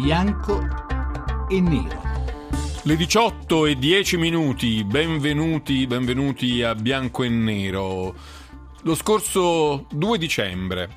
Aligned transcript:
bianco 0.00 0.66
e 1.50 1.60
nero. 1.60 2.00
Le 2.84 2.96
18 2.96 3.66
e 3.66 3.76
10 3.76 4.16
minuti, 4.16 4.82
benvenuti, 4.82 5.86
benvenuti 5.86 6.62
a 6.62 6.74
Bianco 6.74 7.22
e 7.22 7.28
Nero. 7.28 8.14
Lo 8.82 8.94
scorso 8.94 9.86
2 9.90 10.16
dicembre 10.16 10.88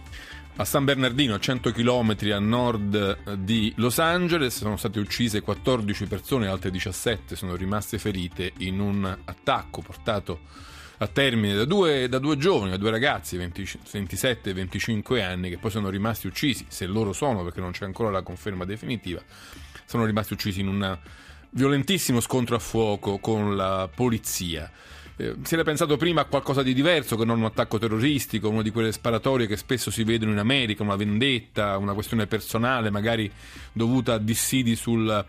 a 0.55 0.63
San 0.63 0.85
Bernardino, 0.85 1.33
a 1.33 1.39
100 1.39 1.71
km 1.71 2.15
a 2.31 2.39
nord 2.39 3.33
di 3.39 3.73
Los 3.75 3.99
Angeles, 3.99 4.55
sono 4.55 4.77
state 4.77 4.99
uccise 4.99 5.41
14 5.41 6.05
persone, 6.05 6.47
altre 6.47 6.71
17 6.71 7.35
sono 7.35 7.55
rimaste 7.55 7.99
ferite 7.99 8.53
in 8.59 8.79
un 8.79 9.03
attacco 9.25 9.81
portato 9.81 10.39
a 11.03 11.07
termine 11.07 11.53
da 11.53 11.65
due, 11.65 12.07
da 12.09 12.19
due 12.19 12.37
giovani, 12.37 12.71
da 12.71 12.77
due 12.77 12.89
ragazzi, 12.89 13.37
20, 13.37 13.79
27 13.91 14.49
e 14.49 14.53
25 14.53 15.23
anni, 15.23 15.49
che 15.49 15.57
poi 15.57 15.71
sono 15.71 15.89
rimasti 15.89 16.27
uccisi, 16.27 16.65
se 16.67 16.85
loro 16.85 17.13
sono, 17.13 17.43
perché 17.43 17.59
non 17.59 17.71
c'è 17.71 17.85
ancora 17.85 18.09
la 18.09 18.21
conferma 18.21 18.65
definitiva, 18.65 19.21
sono 19.85 20.05
rimasti 20.05 20.33
uccisi 20.33 20.61
in 20.61 20.67
un 20.67 20.97
violentissimo 21.51 22.19
scontro 22.19 22.55
a 22.55 22.59
fuoco 22.59 23.19
con 23.19 23.55
la 23.55 23.89
polizia. 23.93 24.71
Eh, 25.15 25.35
si 25.43 25.53
era 25.53 25.63
pensato 25.63 25.95
prima 25.95 26.21
a 26.21 26.25
qualcosa 26.25 26.63
di 26.63 26.73
diverso 26.73 27.15
che 27.15 27.25
non 27.25 27.39
un 27.39 27.45
attacco 27.45 27.77
terroristico, 27.77 28.49
una 28.49 28.63
di 28.63 28.71
quelle 28.71 28.91
sparatorie 28.91 29.45
che 29.45 29.57
spesso 29.57 29.91
si 29.91 30.03
vedono 30.03 30.31
in 30.31 30.39
America, 30.39 30.81
una 30.81 30.95
vendetta, 30.95 31.77
una 31.77 31.93
questione 31.93 32.25
personale, 32.25 32.89
magari 32.89 33.31
dovuta 33.71 34.15
a 34.15 34.17
dissidi 34.17 34.75
sul, 34.75 35.23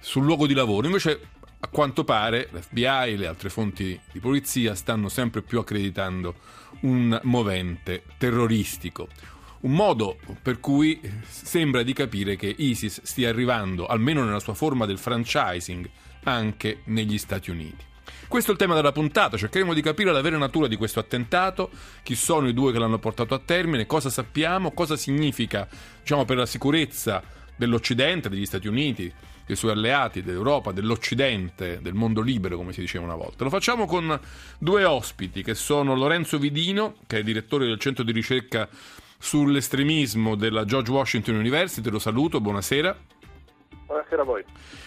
sul 0.00 0.24
luogo 0.24 0.48
di 0.48 0.54
lavoro. 0.54 0.86
Invece 0.86 1.20
a 1.60 1.68
quanto 1.68 2.04
pare 2.04 2.48
l'FBI 2.52 3.12
e 3.12 3.16
le 3.16 3.26
altre 3.26 3.50
fonti 3.50 3.98
di 4.10 4.18
polizia 4.18 4.74
stanno 4.74 5.08
sempre 5.08 5.42
più 5.42 5.58
accreditando 5.58 6.34
un 6.80 7.18
movente 7.24 8.04
terroristico. 8.16 9.08
Un 9.60 9.72
modo 9.72 10.16
per 10.40 10.58
cui 10.58 10.98
sembra 11.28 11.82
di 11.82 11.92
capire 11.92 12.36
che 12.36 12.54
ISIS 12.56 13.02
stia 13.02 13.28
arrivando, 13.28 13.86
almeno 13.86 14.24
nella 14.24 14.40
sua 14.40 14.54
forma 14.54 14.86
del 14.86 14.96
franchising, 14.96 15.88
anche 16.24 16.80
negli 16.84 17.18
Stati 17.18 17.50
Uniti. 17.50 17.84
Questo 18.26 18.50
è 18.50 18.54
il 18.54 18.60
tema 18.60 18.74
della 18.74 18.92
puntata, 18.92 19.36
cercheremo 19.36 19.74
di 19.74 19.82
capire 19.82 20.12
la 20.12 20.20
vera 20.20 20.38
natura 20.38 20.66
di 20.66 20.76
questo 20.76 21.00
attentato, 21.00 21.70
chi 22.02 22.14
sono 22.14 22.48
i 22.48 22.54
due 22.54 22.72
che 22.72 22.78
l'hanno 22.78 22.98
portato 22.98 23.34
a 23.34 23.40
termine, 23.40 23.86
cosa 23.86 24.08
sappiamo, 24.08 24.70
cosa 24.70 24.96
significa 24.96 25.68
diciamo, 26.00 26.24
per 26.24 26.36
la 26.36 26.46
sicurezza 26.46 27.22
dell'Occidente, 27.56 28.28
degli 28.30 28.46
Stati 28.46 28.68
Uniti, 28.68 29.12
dei 29.50 29.56
suoi 29.56 29.72
alleati, 29.72 30.22
dell'Europa, 30.22 30.70
dell'Occidente, 30.70 31.80
del 31.82 31.94
mondo 31.94 32.20
libero, 32.20 32.56
come 32.56 32.72
si 32.72 32.80
diceva 32.80 33.04
una 33.04 33.16
volta. 33.16 33.42
Lo 33.42 33.50
facciamo 33.50 33.84
con 33.86 34.18
due 34.58 34.84
ospiti 34.84 35.42
che 35.42 35.54
sono 35.54 35.96
Lorenzo 35.96 36.38
Vidino, 36.38 36.94
che 37.06 37.18
è 37.18 37.22
direttore 37.22 37.66
del 37.66 37.78
centro 37.78 38.04
di 38.04 38.12
ricerca 38.12 38.68
sull'estremismo 39.18 40.36
della 40.36 40.64
George 40.64 40.92
Washington 40.92 41.34
University. 41.34 41.90
Lo 41.90 41.98
saluto, 41.98 42.40
buonasera. 42.40 42.96
Buonasera 43.86 44.22
a 44.22 44.24
voi. 44.24 44.44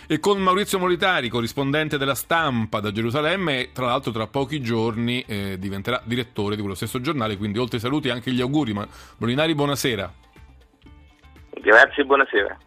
E 0.08 0.20
con 0.20 0.42
Maurizio 0.42 0.80
Molitari, 0.80 1.28
corrispondente 1.28 1.98
della 1.98 2.16
stampa 2.16 2.80
da 2.80 2.94
Gerusalemme 2.94 3.60
e 3.60 3.70
tra 3.74 3.88
l'altro 3.88 4.12
tra 4.14 4.28
pochi 4.28 4.62
giorni 4.62 5.22
eh, 5.28 5.58
diventerà 5.60 6.02
direttore 6.06 6.56
di 6.56 6.62
quello 6.62 6.76
stesso 6.76 7.02
giornale, 7.02 7.36
quindi 7.36 7.60
oltre 7.60 7.78
ai 7.78 7.84
saluti 7.84 8.10
anche 8.10 8.32
gli 8.32 8.40
auguri. 8.40 8.72
Ma 8.72 8.88
Molinari, 9.18 9.54
buonasera. 9.56 10.14
Grazie, 11.64 12.04
buonasera. 12.04 12.58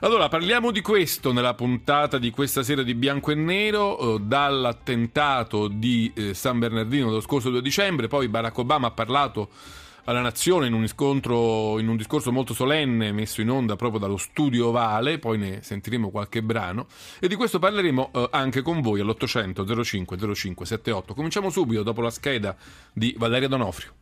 Allora, 0.00 0.28
parliamo 0.28 0.70
di 0.70 0.82
questo 0.82 1.32
nella 1.32 1.54
puntata 1.54 2.18
di 2.18 2.28
questa 2.28 2.62
sera 2.62 2.82
di 2.82 2.94
Bianco 2.94 3.30
e 3.30 3.34
Nero, 3.34 4.16
eh, 4.16 4.20
dall'attentato 4.20 5.66
di 5.66 6.12
eh, 6.14 6.34
San 6.34 6.58
Bernardino 6.58 7.06
dello 7.06 7.22
scorso 7.22 7.48
2 7.48 7.62
dicembre, 7.62 8.06
poi 8.06 8.28
Barack 8.28 8.58
Obama 8.58 8.88
ha 8.88 8.90
parlato 8.90 9.48
alla 10.04 10.20
nazione 10.20 10.66
in 10.66 10.74
un, 10.74 10.82
incontro, 10.82 11.78
in 11.78 11.88
un 11.88 11.96
discorso 11.96 12.32
molto 12.32 12.52
solenne 12.52 13.12
messo 13.12 13.40
in 13.40 13.48
onda 13.48 13.76
proprio 13.76 13.98
dallo 13.98 14.18
studio 14.18 14.66
Ovale, 14.66 15.18
poi 15.18 15.38
ne 15.38 15.62
sentiremo 15.62 16.10
qualche 16.10 16.42
brano 16.42 16.86
e 17.18 17.28
di 17.28 17.36
questo 17.36 17.58
parleremo 17.58 18.10
eh, 18.12 18.28
anche 18.32 18.60
con 18.60 18.82
voi 18.82 19.00
all'800 19.00 19.82
05 19.82 20.34
05 20.34 20.66
78. 20.66 21.14
Cominciamo 21.14 21.48
subito 21.48 21.82
dopo 21.82 22.02
la 22.02 22.10
scheda 22.10 22.54
di 22.92 23.14
Valeria 23.16 23.48
Donofrio. 23.48 23.92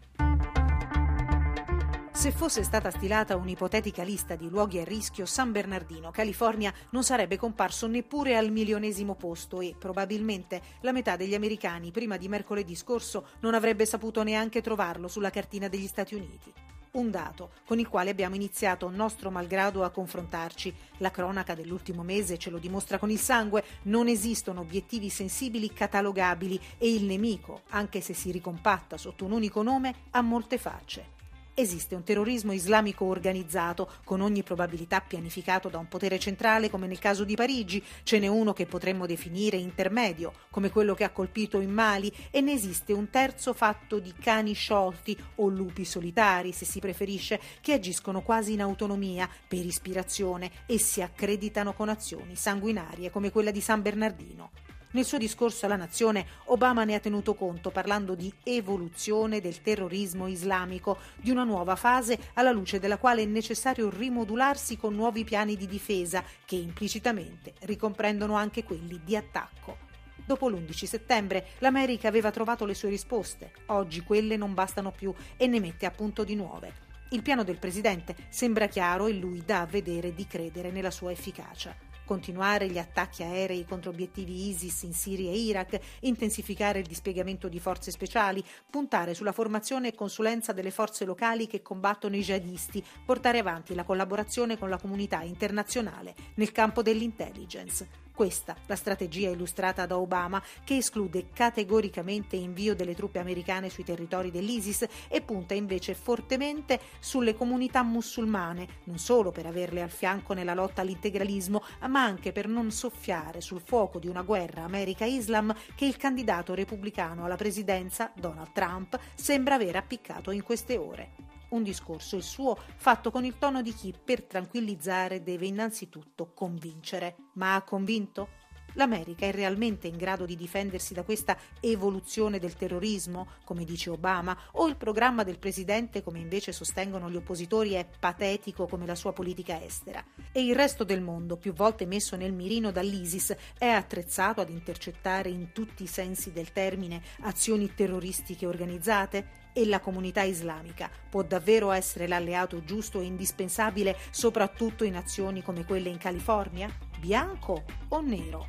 Se 2.23 2.31
fosse 2.31 2.63
stata 2.63 2.93
stilata 2.93 3.35
un'ipotetica 3.35 4.05
lista 4.05 4.37
di 4.37 4.49
luoghi 4.49 4.79
a 4.79 4.85
rischio, 4.85 5.27
San 5.27 5.51
Bernardino, 5.51 6.13
California, 6.13 6.73
non 6.91 7.03
sarebbe 7.03 7.37
comparso 7.37 7.89
neppure 7.89 8.37
al 8.37 8.53
milionesimo 8.53 9.17
posto 9.17 9.61
e 9.61 9.75
probabilmente 9.77 10.63
la 10.83 10.93
metà 10.93 11.17
degli 11.17 11.35
americani 11.35 11.91
prima 11.91 12.17
di 12.17 12.29
mercoledì 12.29 12.77
scorso 12.77 13.27
non 13.41 13.55
avrebbe 13.55 13.87
saputo 13.87 14.23
neanche 14.23 14.61
trovarlo 14.61 15.09
sulla 15.09 15.31
cartina 15.31 15.67
degli 15.67 15.89
Stati 15.89 16.15
Uniti. 16.15 16.53
Un 16.93 17.11
dato 17.11 17.51
con 17.67 17.81
il 17.81 17.89
quale 17.89 18.11
abbiamo 18.11 18.37
iniziato 18.37 18.89
nostro 18.89 19.33
malgrado 19.33 19.83
a 19.83 19.91
confrontarci. 19.91 20.73
La 20.99 21.11
cronaca 21.11 21.57
dell'ultimo 21.57 22.05
mese 22.05 22.39
ce 22.39 22.51
lo 22.51 22.59
dimostra 22.59 22.99
con 22.99 23.11
il 23.11 23.19
sangue, 23.19 23.65
non 23.87 24.07
esistono 24.07 24.61
obiettivi 24.61 25.09
sensibili 25.09 25.73
catalogabili 25.73 26.61
e 26.79 26.89
il 26.89 27.03
nemico, 27.03 27.63
anche 27.71 28.01
se 28.01 28.15
si 28.15 28.31
ricompatta 28.31 28.97
sotto 28.97 29.25
un 29.25 29.33
unico 29.33 29.65
nome, 29.65 29.93
ha 30.11 30.23
molte 30.23 30.57
facce. 30.57 31.22
Esiste 31.55 31.95
un 31.95 32.03
terrorismo 32.03 32.53
islamico 32.53 33.05
organizzato, 33.05 33.91
con 34.05 34.23
ogni 34.23 34.43
probabilità 34.43 35.03
pianificato 35.03 35.69
da 35.69 35.77
un 35.77 35.87
potere 35.87 36.19
centrale 36.19 36.71
come 36.71 36.87
nel 36.87 36.99
caso 36.99 37.25
di 37.25 37.37
Parigi, 37.37 37.85
ce 38.05 38.19
n'è 38.19 38.27
uno 38.27 38.55
che 38.55 38.65
potremmo 38.65 39.05
definire 39.05 39.59
intermedio, 39.59 40.33
come 40.51 40.71
quello 40.71 40.95
che 40.95 41.05
ha 41.05 41.11
colpito 41.11 41.61
in 41.61 41.71
Mali, 41.71 42.11
e 42.31 42.41
ne 42.41 42.53
esiste 42.53 42.95
un 42.95 43.11
terzo 43.11 43.53
fatto 43.53 43.99
di 43.99 44.15
cani 44.19 44.55
sciolti 44.55 45.15
o 45.37 45.49
lupi 45.49 45.85
solitari, 45.85 46.53
se 46.53 46.65
si 46.65 46.81
preferisce, 46.81 47.39
che 47.61 47.75
agiscono 47.75 48.23
quasi 48.23 48.55
in 48.55 48.63
autonomia, 48.63 49.29
per 49.47 49.67
ispirazione, 49.67 50.51
e 50.65 50.79
si 50.79 51.03
accreditano 51.03 51.75
con 51.75 51.91
azioni 51.91 52.35
sanguinarie 52.35 53.11
come 53.11 53.31
quella 53.31 53.51
di 53.51 53.61
San 53.61 53.83
Bernardino. 53.83 54.53
Nel 54.93 55.07
suo 55.07 55.17
discorso 55.17 55.65
alla 55.65 55.77
nazione 55.77 56.27
Obama 56.47 56.85
ne 56.85 56.95
ha 56.95 57.01
tenuto 57.01 57.35
conto 57.35 57.71
parlando 57.71 58.15
di 58.15 58.31
evoluzione 58.43 59.41
del 59.41 59.63
terrorismo 59.63 60.27
islamico, 60.27 60.99
di 61.17 61.31
una 61.31 61.45
nuova 61.45 61.77
fase 61.77 62.19
alla 62.35 62.51
luce 62.51 62.79
della 62.79 62.99
quale 62.99 63.23
è 63.23 63.27
necessario 63.27 63.89
rimodularsi 63.89 64.77
con 64.77 64.95
nuovi 64.95 65.25
piani 65.25 65.57
di 65.57 65.67
difesa 65.67 66.23
che 66.45 66.57
implicitamente 66.57 67.55
ricomprendono 67.61 68.35
anche 68.35 68.65
quelli 68.65 69.01
di 69.03 69.17
attacco. 69.17 69.79
Dopo 70.27 70.51
l'11 70.51 70.85
settembre 70.85 71.47
l'America 71.61 72.09
aveva 72.09 72.31
trovato 72.31 72.67
le 72.67 72.75
sue 72.75 72.91
risposte, 72.91 73.53
oggi 73.67 74.03
quelle 74.03 74.37
non 74.37 74.53
bastano 74.53 74.93
più 74.93 75.13
e 75.39 75.47
ne 75.47 75.59
mette 75.59 75.87
a 75.87 75.91
punto 75.91 76.23
di 76.23 76.35
nuove. 76.35 76.91
Il 77.13 77.23
piano 77.23 77.45
del 77.45 77.59
Presidente 77.59 78.15
sembra 78.29 78.67
chiaro 78.67 79.07
e 79.07 79.15
lui 79.15 79.43
dà 79.45 79.63
a 79.63 79.67
vedere 79.67 80.13
di 80.13 80.27
credere 80.27 80.71
nella 80.71 80.91
sua 80.91 81.13
efficacia 81.13 81.92
continuare 82.05 82.69
gli 82.69 82.79
attacchi 82.79 83.23
aerei 83.23 83.65
contro 83.65 83.91
obiettivi 83.91 84.49
ISIS 84.49 84.83
in 84.83 84.93
Siria 84.93 85.31
e 85.31 85.37
Iraq, 85.37 85.79
intensificare 86.01 86.81
il 86.81 86.87
dispiegamento 86.87 87.49
di 87.49 87.61
forze 87.61 87.91
speciali, 87.91 88.45
puntare 88.71 89.15
sulla 89.15 89.33
formazione 89.33 89.89
e 89.89 89.95
consulenza 89.95 90.53
delle 90.53 90.71
forze 90.71 91.05
locali 91.05 91.47
che 91.47 91.63
combattono 91.63 92.17
i 92.17 92.21
jihadisti, 92.21 92.85
portare 93.05 93.39
avanti 93.39 93.75
la 93.75 93.85
collaborazione 93.85 94.59
con 94.59 94.69
la 94.69 94.79
comunità 94.79 95.23
internazionale 95.23 96.15
nel 96.35 96.53
campo 96.53 96.83
dell'intelligence. 96.83 98.02
Questa 98.15 98.55
la 98.67 98.77
strategia 98.77 99.31
illustrata 99.31 99.87
da 99.87 99.99
Obama 99.99 100.43
che 100.65 100.77
esclude 100.77 101.31
categoricamente 101.33 102.37
invio 102.37 102.75
delle 102.75 102.95
truppe 102.95 103.19
americane 103.19 103.71
sui 103.71 103.85
territori 103.85 104.31
dell'ISIS 104.31 104.87
e 105.09 105.23
punta 105.23 105.55
invece 105.55 105.95
fortemente 105.95 106.79
sulle 107.01 107.35
comunità 107.35 107.83
musulmane, 107.83 108.81
non 108.85 108.99
solo 108.99 109.31
per 109.31 109.47
averle 109.47 109.81
al 109.81 109.91
fianco 109.91 110.35
nella 110.35 110.55
lotta 110.55 110.83
all'integralismo, 110.83 111.63
ma 111.89 112.03
anche 112.05 112.33
per 112.33 112.49
non 112.49 112.71
soffiare 112.71 113.41
sul 113.41 113.63
fuoco 113.65 113.99
di 113.99 114.09
una 114.09 114.23
guerra 114.23 114.65
America-Islam 114.65 115.55
che 115.75 115.87
il 115.87 115.97
candidato 115.97 116.55
repubblicano 116.55 117.25
alla 117.25 117.37
presidenza, 117.37 118.13
Donald 118.15 118.53
Trump, 118.53 118.99
sembra 119.15 119.55
aver 119.55 119.77
appiccato 119.77 120.31
in 120.31 120.43
queste 120.43 120.77
ore 120.77 121.32
un 121.53 121.63
discorso, 121.63 122.17
il 122.17 122.23
suo, 122.23 122.59
fatto 122.77 123.11
con 123.11 123.25
il 123.25 123.39
tono 123.39 123.63
di 123.63 123.73
chi 123.73 123.93
per 123.93 124.25
tranquillizzare 124.25 125.23
deve 125.23 125.47
innanzitutto 125.47 126.33
convincere. 126.35 127.17
Ma 127.35 127.55
ha 127.55 127.63
convinto? 127.63 128.41
L'America 128.75 129.27
è 129.27 129.33
realmente 129.33 129.87
in 129.87 129.97
grado 129.97 130.25
di 130.25 130.37
difendersi 130.37 130.95
da 130.95 131.03
questa 131.03 131.37
evoluzione 131.61 132.39
del 132.39 132.55
terrorismo, 132.55 133.29
come 133.45 133.65
dice 133.65 133.91
Obama, 133.91 134.37
o 134.53 134.67
il 134.67 134.77
programma 134.77 135.25
del 135.25 135.39
presidente, 135.39 136.03
come 136.03 136.21
invece 136.21 136.53
sostengono 136.53 137.11
gli 137.11 137.17
oppositori, 137.17 137.73
è 137.73 137.87
patetico 138.01 138.67
come 138.67 138.87
la 138.87 138.95
sua 138.95 139.13
politica 139.13 139.63
estera? 139.63 140.03
E 140.33 140.43
il 140.43 140.55
resto 140.55 140.85
del 140.85 141.03
mondo, 141.03 141.37
più 141.37 141.53
volte 141.53 141.85
messo 141.85 142.17
nel 142.17 142.33
mirino 142.33 142.71
dall'ISIS, 142.71 143.37
è 143.59 143.69
attrezzato 143.69 144.41
ad 144.41 144.49
intercettare 144.49 145.29
in 145.29 145.53
tutti 145.53 145.83
i 145.83 145.89
sensi 145.89 146.33
del 146.33 146.53
termine 146.53 147.03
azioni 147.21 147.75
terroristiche 147.75 148.47
organizzate? 148.47 149.42
E 149.53 149.67
la 149.67 149.81
comunità 149.81 150.23
islamica 150.23 150.91
può 151.09 151.23
davvero 151.23 151.71
essere 151.71 152.07
l'alleato 152.07 152.65
giusto 152.65 153.01
e 153.01 153.05
indispensabile 153.05 153.97
soprattutto 154.11 154.85
in 154.85 154.97
azioni 154.97 155.43
come 155.43 155.65
quelle 155.65 155.89
in 155.89 155.99
California? 155.99 156.69
Bianco 156.99 157.65
o 157.89 158.01
nero? 158.01 158.49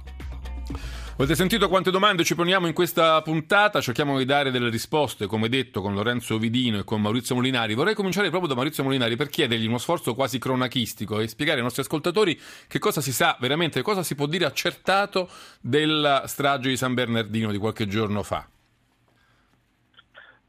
Avete 1.15 1.35
sentito 1.35 1.69
quante 1.69 1.91
domande 1.91 2.23
ci 2.23 2.33
poniamo 2.33 2.65
in 2.65 2.73
questa 2.73 3.21
puntata? 3.21 3.81
Cerchiamo 3.81 4.17
di 4.17 4.25
dare 4.25 4.49
delle 4.49 4.69
risposte, 4.69 5.27
come 5.27 5.47
detto, 5.47 5.81
con 5.81 5.93
Lorenzo 5.93 6.39
Vidino 6.39 6.79
e 6.79 6.83
con 6.83 7.01
Maurizio 7.01 7.35
Molinari. 7.35 7.75
Vorrei 7.75 7.93
cominciare 7.93 8.29
proprio 8.29 8.49
da 8.49 8.55
Maurizio 8.55 8.83
Molinari 8.83 9.15
per 9.15 9.29
chiedergli 9.29 9.67
uno 9.67 9.77
sforzo 9.77 10.15
quasi 10.15 10.39
cronachistico 10.39 11.19
e 11.19 11.27
spiegare 11.27 11.57
ai 11.57 11.63
nostri 11.63 11.83
ascoltatori 11.83 12.39
che 12.67 12.79
cosa 12.79 12.99
si 12.99 13.11
sa 13.11 13.37
veramente, 13.39 13.83
cosa 13.83 14.01
si 14.01 14.15
può 14.15 14.25
dire 14.25 14.45
accertato 14.45 15.29
della 15.61 16.23
strage 16.25 16.69
di 16.69 16.77
San 16.77 16.95
Bernardino 16.95 17.51
di 17.51 17.57
qualche 17.59 17.87
giorno 17.87 18.23
fa. 18.23 18.47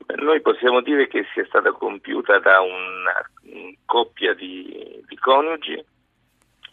Noi 0.06 0.40
possiamo 0.40 0.80
dire 0.80 1.08
che 1.08 1.24
sia 1.32 1.44
stata 1.46 1.72
compiuta 1.72 2.38
da 2.38 2.60
una 2.60 3.30
coppia 3.84 4.34
di, 4.34 5.02
di 5.06 5.16
coniugi, 5.16 5.82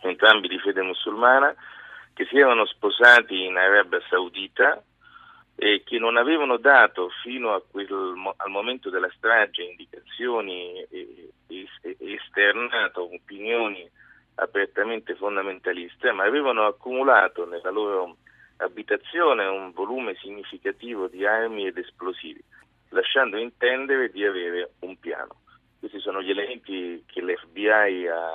entrambi 0.01 0.47
di 0.47 0.59
fede 0.59 0.81
musulmana, 0.81 1.53
che 2.13 2.25
si 2.25 2.37
erano 2.37 2.65
sposati 2.65 3.45
in 3.45 3.57
Arabia 3.57 4.01
Saudita 4.09 4.83
e 5.55 5.83
che 5.85 5.97
non 5.99 6.17
avevano 6.17 6.57
dato 6.57 7.09
fino 7.23 7.61
quel, 7.69 7.87
al 8.37 8.49
momento 8.49 8.89
della 8.89 9.11
strage 9.15 9.63
indicazioni 9.63 10.81
e, 10.89 11.29
e, 11.47 11.67
esternato 11.99 13.13
opinioni 13.13 13.89
apertamente 14.35 15.15
fondamentaliste, 15.15 16.11
ma 16.11 16.23
avevano 16.23 16.65
accumulato 16.65 17.45
nella 17.45 17.69
loro 17.69 18.17
abitazione 18.57 19.45
un 19.45 19.71
volume 19.71 20.15
significativo 20.15 21.07
di 21.07 21.25
armi 21.25 21.67
ed 21.67 21.77
esplosivi, 21.77 22.43
lasciando 22.91 23.37
intendere 23.37 24.09
di 24.09 24.25
avere 24.25 24.71
un 24.79 24.97
piano. 24.99 25.41
Questi 25.79 25.99
sono 25.99 26.21
gli 26.21 26.29
elementi 26.29 27.03
che 27.07 27.21
l'FBI 27.21 28.07
ha, 28.07 28.31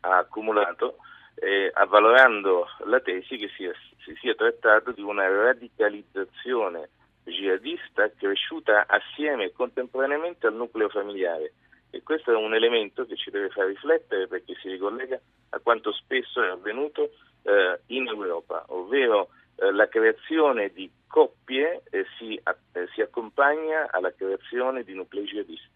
ha 0.00 0.16
accumulato 0.18 0.96
eh, 1.34 1.70
avvalorando 1.74 2.66
la 2.86 3.00
tesi 3.00 3.36
che 3.36 3.48
sia, 3.56 3.72
si 3.98 4.14
sia 4.20 4.34
trattato 4.34 4.92
di 4.92 5.02
una 5.02 5.28
radicalizzazione 5.28 6.88
jihadista 7.24 8.10
cresciuta 8.16 8.86
assieme 8.86 9.44
e 9.44 9.52
contemporaneamente 9.52 10.46
al 10.46 10.54
nucleo 10.54 10.88
familiare. 10.88 11.52
E 11.90 12.02
questo 12.02 12.32
è 12.32 12.36
un 12.36 12.54
elemento 12.54 13.04
che 13.06 13.16
ci 13.16 13.30
deve 13.30 13.50
far 13.50 13.66
riflettere 13.66 14.26
perché 14.26 14.54
si 14.60 14.68
ricollega 14.68 15.18
a 15.50 15.58
quanto 15.58 15.92
spesso 15.92 16.42
è 16.42 16.48
avvenuto 16.48 17.10
eh, 17.42 17.80
in 17.88 18.06
Europa, 18.06 18.64
ovvero 18.68 19.28
eh, 19.56 19.72
la 19.72 19.88
creazione 19.88 20.70
di 20.72 20.90
coppie 21.06 21.82
eh, 21.90 22.04
si, 22.18 22.34
eh, 22.34 22.88
si 22.94 23.00
accompagna 23.00 23.90
alla 23.90 24.12
creazione 24.12 24.82
di 24.84 24.94
nuclei 24.94 25.24
jihadisti. 25.24 25.74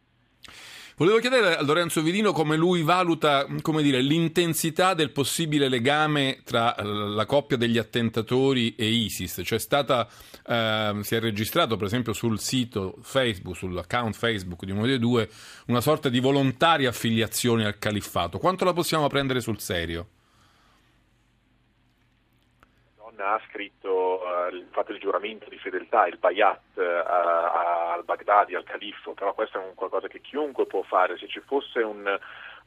Volevo 1.00 1.19
chiedere 1.19 1.56
a 1.56 1.62
Lorenzo 1.62 2.03
Vidino 2.03 2.32
come 2.32 2.59
lui 2.59 2.82
valuta 2.82 3.47
come 3.62 3.81
dire, 3.81 4.03
l'intensità 4.03 4.93
del 4.93 5.12
possibile 5.12 5.71
legame 5.71 6.43
tra 6.44 6.77
la 6.79 7.25
coppia 7.25 7.56
degli 7.56 7.79
attentatori 7.79 8.75
e 8.75 8.85
ISIS. 8.87 9.41
C'è 9.43 9.59
stata, 9.59 10.06
eh, 10.47 10.99
si 11.00 11.15
è 11.15 11.21
registrato 11.21 11.79
per 11.79 11.87
esempio 11.87 12.12
sul 12.12 12.38
sito 12.38 12.99
Facebook, 13.00 13.56
sull'account 13.56 14.15
Facebook 14.15 14.67
di 14.67 14.73
uno 14.73 14.85
dei 14.85 14.99
due, 14.99 15.27
una 15.69 15.81
sorta 15.81 16.11
di 16.11 16.21
volontaria 16.21 16.91
affiliazione 16.91 17.65
al 17.65 17.79
califfato. 17.79 18.37
Quanto 18.37 18.67
la 18.67 18.75
possiamo 18.75 19.06
prendere 19.06 19.41
sul 19.41 19.59
serio? 19.59 20.06
Ha 23.20 23.40
scritto 23.49 24.22
uh, 24.22 24.55
il 24.55 24.67
fatto 24.70 24.93
del 24.93 25.00
giuramento 25.00 25.49
di 25.49 25.58
fedeltà, 25.58 26.06
il 26.06 26.19
bayat 26.19 26.61
uh, 26.75 26.81
al 26.81 28.05
Baghdadi, 28.05 28.55
al 28.55 28.64
califfo, 28.64 29.12
però 29.12 29.34
questo 29.34 29.61
è 29.61 29.64
un 29.64 29.75
qualcosa 29.75 30.08
che 30.08 30.20
chiunque 30.20 30.67
può 30.67 30.82
fare, 30.82 31.17
se 31.19 31.28
ci 31.28 31.40
fosse 31.40 31.81
un, 31.81 32.19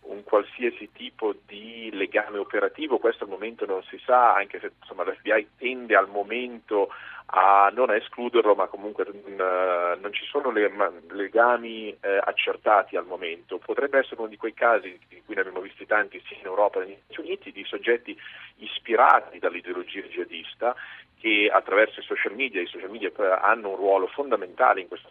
un 0.02 0.24
qualsiasi 0.24 0.92
tipo 0.92 1.36
di 1.46 1.90
legame 1.94 2.38
operativo, 2.38 2.98
questo 2.98 3.24
al 3.24 3.30
momento 3.30 3.66
non 3.66 3.84
si 3.84 4.00
sa, 4.06 4.36
anche 4.36 4.60
se 4.60 4.72
insomma, 4.80 5.04
l'FBI 5.04 5.50
tende 5.58 5.96
al 5.96 6.10
momento 6.10 6.90
a 7.26 7.72
non 7.74 7.90
a 7.90 7.96
escluderlo, 7.96 8.56
ma 8.56 8.68
comunque 8.68 9.06
uh, 9.08 10.00
non 10.00 10.12
ci 10.12 10.26
sono 10.26 10.52
le, 10.52 10.70
ma, 10.70 10.92
legami 11.10 11.90
eh, 11.90 12.20
accertati 12.24 12.96
al 12.96 13.06
momento. 13.06 13.58
Potrebbe 13.58 14.00
essere 14.00 14.20
uno 14.20 14.30
di 14.30 14.38
quei 14.38 14.54
casi, 14.54 15.00
di 15.08 15.22
cui 15.26 15.36
ne 15.36 15.42
abbiamo 15.42 15.62
visti 15.62 15.86
tanti 15.86 16.22
sia 16.28 16.38
in 16.38 16.46
Europa 16.46 16.80
che 16.80 16.86
negli 16.86 16.98
Stati 17.06 17.22
Uniti, 17.22 17.52
di 17.52 17.64
soggetti 17.66 18.18
ispirati 18.58 19.40
dall'ideologia 19.40 20.02
jihadista 20.02 20.76
che 21.24 21.50
attraverso 21.50 22.02
i 22.02 22.04
social 22.04 22.36
media, 22.36 22.62
i 22.62 22.68
social 22.68 22.90
media 22.90 23.10
hanno 23.42 23.70
un 23.70 23.76
ruolo 23.78 24.08
fondamentale 24.08 24.82
in 24.82 24.90
questa 24.90 25.08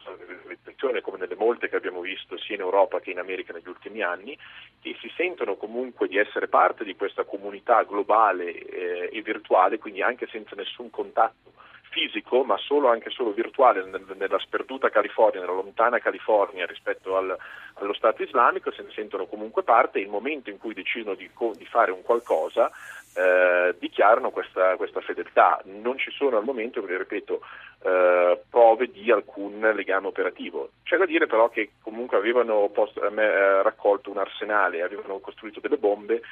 riflessione, 0.47 1.00
come 1.00 1.17
nelle 1.17 1.37
molte 1.37 1.70
che 1.70 1.76
abbiamo 1.76 2.03
visto 2.03 2.37
sia 2.37 2.55
in 2.55 2.61
Europa 2.61 3.00
che 3.00 3.12
in 3.12 3.19
America 3.19 3.55
negli 3.55 3.69
ultimi 3.69 4.03
anni, 4.03 4.37
che 4.82 4.94
si 5.00 5.11
sentono 5.17 5.56
comunque 5.56 6.09
di 6.09 6.19
essere 6.19 6.49
parte 6.49 6.85
di 6.85 6.94
questa 6.97 7.25
comunità 7.25 7.82
globale 7.85 8.53
eh, 8.53 9.09
e 9.11 9.23
virtuale, 9.23 9.79
quindi 9.79 10.03
anche 10.03 10.26
senza 10.26 10.55
nessun 10.55 10.91
contatto 10.91 11.51
fisico, 11.92 12.42
ma 12.42 12.56
solo 12.56 12.88
anche 12.88 13.10
solo 13.10 13.32
virtuale, 13.32 13.84
nella 14.16 14.38
sperduta 14.38 14.88
California, 14.88 15.40
nella 15.40 15.52
lontana 15.52 15.98
California 15.98 16.66
rispetto 16.66 17.16
al, 17.16 17.36
allo 17.74 17.92
Stato 17.92 18.22
islamico, 18.22 18.72
se 18.72 18.82
ne 18.82 18.90
sentono 18.92 19.26
comunque 19.26 19.62
parte 19.62 19.98
e 19.98 20.02
il 20.02 20.08
momento 20.08 20.50
in 20.50 20.58
cui 20.58 20.74
decidono 20.74 21.14
di, 21.14 21.30
di 21.56 21.66
fare 21.66 21.92
un 21.92 22.02
qualcosa 22.02 22.70
eh, 23.14 23.74
dichiarano 23.78 24.30
questa, 24.30 24.76
questa, 24.76 25.00
fedeltà. 25.00 25.60
Non 25.64 25.98
ci 25.98 26.10
sono 26.10 26.38
al 26.38 26.44
momento, 26.44 26.84
ripeto, 26.84 27.40
eh, 27.82 28.40
prove 28.48 28.90
di 28.90 29.10
alcun 29.10 29.60
legame 29.74 30.06
operativo. 30.06 30.70
C'è 30.82 30.96
da 30.96 31.04
dire 31.04 31.26
però 31.26 31.50
che 31.50 31.72
comunque 31.82 32.16
avevano 32.16 32.68
post, 32.72 32.96
eh, 32.96 33.62
raccolto 33.62 34.10
un 34.10 34.18
arsenale, 34.18 34.82
avevano 34.82 35.18
costruito 35.18 35.60
delle 35.60 35.76
bombe 35.76 36.22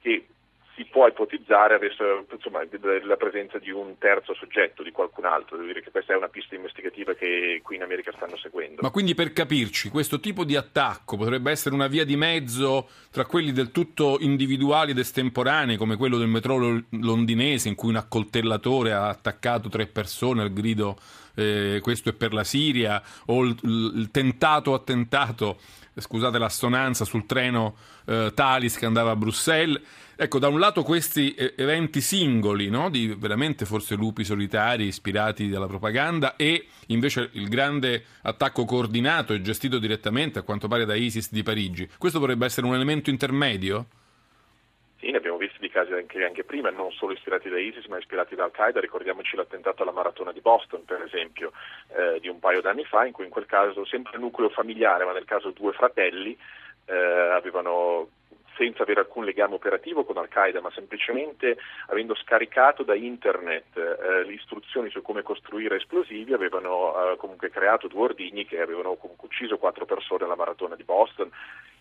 che 0.00 0.26
si 0.76 0.84
può 0.84 1.08
ipotizzare 1.08 1.80
insomma, 2.30 2.60
la 3.02 3.16
presenza 3.16 3.58
di 3.58 3.70
un 3.70 3.96
terzo 3.98 4.34
soggetto, 4.34 4.82
di 4.82 4.92
qualcun 4.92 5.24
altro. 5.24 5.56
Devo 5.56 5.68
dire 5.68 5.82
che 5.82 5.90
questa 5.90 6.12
è 6.12 6.16
una 6.16 6.28
pista 6.28 6.54
investigativa 6.54 7.14
che 7.14 7.60
qui 7.62 7.76
in 7.76 7.82
America 7.82 8.12
stanno 8.14 8.36
seguendo. 8.36 8.82
Ma 8.82 8.90
quindi 8.90 9.14
per 9.14 9.32
capirci, 9.32 9.88
questo 9.88 10.20
tipo 10.20 10.44
di 10.44 10.54
attacco 10.54 11.16
potrebbe 11.16 11.50
essere 11.50 11.74
una 11.74 11.86
via 11.86 12.04
di 12.04 12.16
mezzo 12.16 12.88
tra 13.10 13.24
quelli 13.24 13.52
del 13.52 13.72
tutto 13.72 14.18
individuali 14.20 14.90
ed 14.90 14.98
estemporanei, 14.98 15.76
come 15.76 15.96
quello 15.96 16.18
del 16.18 16.28
metro 16.28 16.82
londinese, 16.90 17.68
in 17.68 17.74
cui 17.74 17.88
un 17.88 17.96
accoltellatore 17.96 18.92
ha 18.92 19.08
attaccato 19.08 19.70
tre 19.70 19.86
persone 19.86 20.42
al 20.42 20.52
grido 20.52 20.98
eh, 21.36 21.78
questo 21.82 22.08
è 22.08 22.12
per 22.12 22.32
la 22.32 22.44
Siria, 22.44 23.02
o 23.26 23.44
il, 23.44 23.56
il 23.62 24.10
tentato 24.10 24.74
attentato, 24.74 25.58
scusate 26.00 26.38
l'assonanza, 26.38 27.04
sul 27.04 27.26
treno 27.26 27.76
eh, 28.06 28.32
Talis 28.34 28.76
che 28.76 28.86
andava 28.86 29.10
a 29.10 29.16
Bruxelles. 29.16 29.80
Ecco, 30.18 30.38
da 30.38 30.48
un 30.48 30.58
lato 30.58 30.82
questi 30.82 31.34
eventi 31.34 32.00
singoli, 32.00 32.70
no? 32.70 32.88
di 32.88 33.14
veramente 33.18 33.66
forse 33.66 33.96
lupi 33.96 34.24
solitari 34.24 34.86
ispirati 34.86 35.48
dalla 35.48 35.66
propaganda 35.66 36.36
e 36.36 36.68
invece 36.86 37.28
il 37.32 37.48
grande 37.48 38.02
attacco 38.22 38.64
coordinato 38.64 39.34
e 39.34 39.42
gestito 39.42 39.78
direttamente, 39.78 40.38
a 40.38 40.42
quanto 40.42 40.68
pare, 40.68 40.86
da 40.86 40.94
ISIS 40.94 41.30
di 41.30 41.42
Parigi. 41.42 41.88
Questo 41.98 42.18
potrebbe 42.18 42.46
essere 42.46 42.66
un 42.66 42.74
elemento 42.74 43.10
intermedio? 43.10 43.86
Ne 45.10 45.18
abbiamo 45.18 45.36
visti 45.36 45.58
di 45.60 45.68
casi 45.68 45.92
anche, 45.92 46.24
anche, 46.24 46.44
prima, 46.44 46.70
non 46.70 46.90
solo 46.92 47.12
ispirati 47.12 47.48
da 47.48 47.58
ISIS 47.58 47.86
ma 47.86 47.98
ispirati 47.98 48.34
da 48.34 48.44
Al-Qaeda, 48.44 48.80
ricordiamoci 48.80 49.36
l'attentato 49.36 49.82
alla 49.82 49.92
maratona 49.92 50.32
di 50.32 50.40
Boston 50.40 50.84
per 50.84 51.02
esempio 51.02 51.52
eh, 51.96 52.18
di 52.20 52.28
un 52.28 52.38
paio 52.38 52.60
d'anni 52.60 52.84
fa 52.84 53.06
in 53.06 53.12
cui 53.12 53.24
in 53.24 53.30
quel 53.30 53.46
caso 53.46 53.84
sempre 53.84 54.18
nucleo 54.18 54.48
familiare 54.48 55.04
ma 55.04 55.12
nel 55.12 55.24
caso 55.24 55.50
due 55.50 55.72
fratelli 55.72 56.36
eh, 56.86 56.94
avevano 56.94 58.08
senza 58.56 58.82
avere 58.82 59.00
alcun 59.00 59.24
legame 59.24 59.54
operativo 59.54 60.04
con 60.04 60.16
Al-Qaeda, 60.16 60.60
ma 60.60 60.70
semplicemente 60.70 61.58
avendo 61.88 62.14
scaricato 62.14 62.82
da 62.82 62.94
internet 62.94 63.76
eh, 63.76 64.24
le 64.24 64.32
istruzioni 64.32 64.90
su 64.90 65.02
come 65.02 65.22
costruire 65.22 65.76
esplosivi, 65.76 66.32
avevano 66.32 67.12
eh, 67.12 67.16
comunque 67.16 67.50
creato 67.50 67.88
due 67.88 68.04
ordigni 68.04 68.46
che 68.46 68.60
avevano 68.60 68.94
comunque 68.94 69.28
ucciso 69.28 69.58
quattro 69.58 69.84
persone 69.84 70.24
alla 70.24 70.36
maratona 70.36 70.74
di 70.74 70.84
Boston 70.84 71.30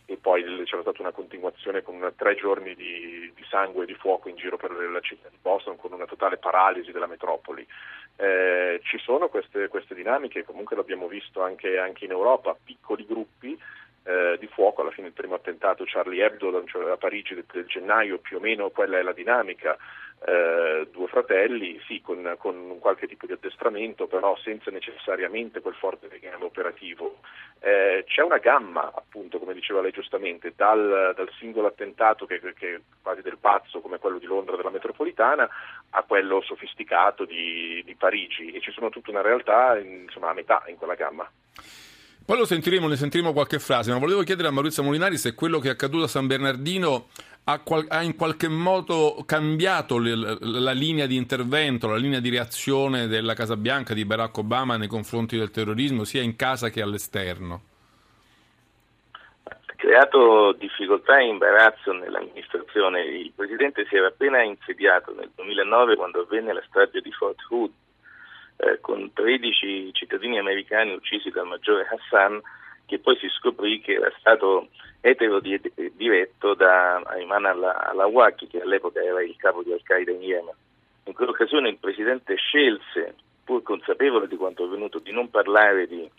e 0.08 0.18
poi 0.18 0.44
c'era 0.66 0.82
stata 0.82 1.02
una 1.02 1.12
continuazione 1.12 1.82
con 1.82 2.14
tre 2.16 2.36
giorni 2.36 2.76
di, 2.76 3.32
di, 3.34 3.46
sangue 3.50 3.84
e 3.84 3.88
di 3.88 3.96
fuoco 3.96 4.30
in 4.30 4.36
giro 4.36 4.56
per 4.56 4.72
la 4.72 5.00
città 5.00 5.30
di 5.30 5.38
Boston 5.42 5.78
con 5.78 5.94
una 5.94 6.06
totale 6.06 6.38
paralisi 6.38 6.92
della 6.92 7.08
metropoli. 7.08 7.66
Eh, 8.18 8.80
ci 8.84 9.00
sono 9.00 9.30
queste, 9.30 9.68
queste, 9.68 9.96
dinamiche, 9.96 10.44
comunque 10.44 10.76
l'abbiamo 10.76 11.08
visto 11.08 11.42
anche, 11.42 11.80
anche 11.80 12.06
in 12.06 12.12
Europa, 12.12 12.56
piccoli 12.64 13.06
gruppi 13.06 13.58
eh, 14.06 14.38
di 14.40 14.48
fuoco, 14.48 14.82
alla 14.82 14.92
fine 14.92 15.08
il 15.08 15.14
primo 15.14 15.36
attentato 15.36 15.84
Charlie 15.86 16.24
Hebdo 16.24 16.64
cioè 16.66 16.92
a 16.92 16.98
Parigi 16.98 17.34
del, 17.34 17.46
del, 17.52 17.66
gennaio, 17.66 18.20
più 18.20 18.38
o 18.38 18.40
meno 18.40 18.70
quella 18.70 19.00
è 19.00 19.02
la 19.02 19.14
dinamica, 19.14 19.76
eh, 20.24 20.88
due 20.92 21.08
fratelli, 21.08 21.80
sì, 21.88 22.02
con, 22.02 22.36
con, 22.38 22.78
qualche 22.80 23.08
tipo 23.08 23.26
di 23.26 23.34
addestramento, 23.34 24.06
però 24.06 24.38
senza 24.38 24.70
necessariamente 24.70 25.60
quel 25.60 25.74
forte 25.74 26.08
legame 26.08 26.46
operativo. 26.46 27.18
Eh, 27.60 28.04
c'è 28.08 28.22
una 28.22 28.38
gamma, 28.38 28.92
appunto, 28.94 29.40
come 29.40 29.54
diceva 29.54 29.82
lei 29.82 29.92
giustamente, 29.92 30.54
dal, 30.56 31.14
dal 31.16 31.30
singolo 31.40 31.68
attentato 31.68 32.28
che, 32.28 32.40
che 32.54 32.82
quasi 33.02 33.22
del 33.22 33.40
pazzo 33.40 33.82
come 33.82 33.98
quello 33.98 34.20
di 34.20 34.28
Londra 34.28 34.56
della 34.56 34.70
metropolitana 34.70 35.50
a 35.90 36.04
quello 36.04 36.42
sofisticato 36.42 37.26
di, 37.26 37.82
di 37.84 37.96
Parigi 37.96 38.52
e 38.52 38.62
ci 38.62 38.72
sono 38.72 38.90
tutta 38.90 39.10
una 39.10 39.22
realtà 39.22 39.80
insomma, 39.80 40.30
a 40.30 40.34
metà 40.34 40.64
in 40.68 40.78
quella 40.78 40.94
gamma. 40.94 41.28
Poi 42.26 42.38
lo 42.40 42.46
sentiremo, 42.46 42.88
ne 42.88 42.96
sentiremo 42.96 43.34
qualche 43.34 43.60
frase, 43.60 43.92
ma 43.92 44.00
volevo 44.00 44.24
chiedere 44.24 44.48
a 44.48 44.52
Maurizio 44.52 44.82
Molinari 44.82 45.16
se 45.16 45.36
quello 45.36 45.60
che 45.60 45.68
è 45.68 45.72
accaduto 45.72 46.06
a 46.06 46.08
San 46.08 46.26
Bernardino 46.26 47.10
ha, 47.44 47.60
qual- 47.60 47.86
ha, 47.88 48.02
in 48.02 48.16
qualche 48.16 48.48
modo 48.48 49.24
cambiato 49.28 50.00
le, 50.00 50.16
la, 50.40 50.72
linea 50.72 51.06
di 51.06 51.18
intervento, 51.18 51.88
la 51.88 51.98
linea 51.98 52.20
di 52.20 52.32
reazione 52.32 53.06
della 53.06 53.36
Casa 53.36 53.56
Bianca 53.56 53.94
di 53.94 54.06
Barack 54.06 54.38
Obama 54.40 54.76
nei 54.76 54.88
confronti 54.88 55.38
del 55.38 55.52
terrorismo, 55.52 56.04
sia 56.04 56.24
in 56.24 56.36
casa 56.36 56.70
che 56.70 56.82
all'esterno? 56.82 57.62
Ha 59.44 59.76
creato 59.76 60.54
difficoltà 60.54 61.20
e 61.20 61.28
imbarazzo 61.28 61.92
nell'amministrazione. 61.92 63.04
Il 63.04 63.34
Presidente 63.36 63.86
si 63.88 63.98
era 63.98 64.08
appena 64.08 64.42
insediato 64.42 65.14
nel 65.14 65.30
2009 65.36 65.96
quando 65.96 66.22
avvenne 66.22 66.54
la 66.54 66.64
strage 66.66 67.02
di 67.02 67.12
Fort 67.12 67.38
Hood, 67.50 67.72
eh, 68.58 68.80
con 68.80 69.12
13 69.14 69.94
cittadini 69.94 70.38
americani 70.38 70.94
uccisi 70.94 71.30
dal 71.30 71.48
maggiore 71.48 71.88
Hassan, 71.90 72.42
che 72.86 73.00
poi 73.00 73.18
si 73.18 73.28
scoprì 73.30 73.82
che 73.82 73.94
era 73.94 74.12
stato 74.20 74.70
etero 75.02 75.40
diretto 75.40 76.54
da 76.54 76.98
Ayman 76.98 77.46
al-Awaki, 77.46 78.48
che 78.48 78.62
all'epoca 78.62 79.02
era 79.02 79.24
il 79.24 79.36
capo 79.38 79.64
di 79.64 79.72
Al-Qaeda 79.72 80.12
in 80.12 80.22
Yemen. 80.22 80.56
In 81.06 81.14
quell'occasione 81.14 81.70
il 81.70 81.78
Presidente 81.78 82.36
scelse, 82.36 83.16
pur 83.44 83.62
consapevole 83.62 84.28
di 84.28 84.36
quanto 84.36 84.64
avvenuto, 84.64 85.00
di 85.00 85.12
non 85.12 85.30
parlare 85.30 85.88
di 85.88 86.10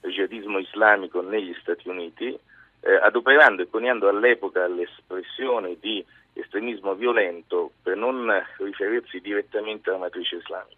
jihadismo 0.00 0.58
islamico 0.58 1.20
negli 1.20 1.54
Stati 1.60 1.88
Uniti, 1.88 2.38
eh, 2.80 2.94
adoperando 3.02 3.62
e 3.62 3.68
coniando 3.68 4.08
all'epoca 4.08 4.66
l'espressione 4.68 5.76
di 5.80 6.04
estremismo 6.32 6.94
violento 6.94 7.72
per 7.82 7.96
non 7.96 8.30
riferirsi 8.58 9.20
direttamente 9.20 9.88
alla 9.88 9.98
matrice 9.98 10.36
islamica. 10.36 10.76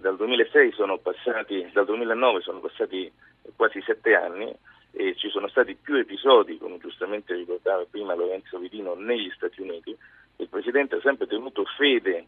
Dal 0.00 0.16
2006 0.16 0.72
sono 0.72 0.98
passati, 0.98 1.68
dal 1.72 1.84
2009 1.84 2.40
sono 2.40 2.60
passati 2.60 3.10
quasi 3.56 3.80
sette 3.82 4.14
anni 4.14 4.52
e 4.92 5.14
ci 5.16 5.28
sono 5.30 5.48
stati 5.48 5.74
più 5.74 5.96
episodi, 5.96 6.58
come 6.58 6.78
giustamente 6.78 7.34
ricordava 7.34 7.84
prima 7.90 8.14
Lorenzo 8.14 8.58
Vidino, 8.58 8.94
negli 8.94 9.30
Stati 9.34 9.60
Uniti. 9.60 9.96
Il 10.36 10.48
Presidente 10.48 10.96
ha 10.96 11.00
sempre 11.00 11.26
tenuto 11.26 11.64
fede 11.76 12.26